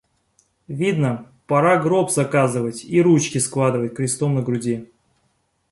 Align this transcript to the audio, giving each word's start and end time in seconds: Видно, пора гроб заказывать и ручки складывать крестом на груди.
Видно, 0.67 1.27
пора 1.45 1.77
гроб 1.77 2.09
заказывать 2.09 2.83
и 2.85 2.99
ручки 3.03 3.37
складывать 3.37 3.93
крестом 3.93 4.33
на 4.33 4.41
груди. 4.41 4.89